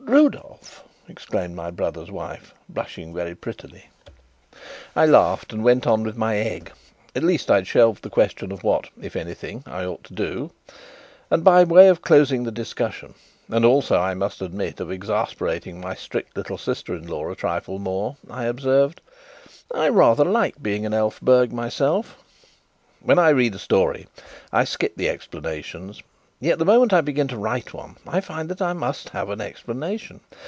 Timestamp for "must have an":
28.73-29.39